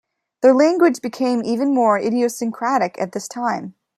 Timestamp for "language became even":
0.55-1.75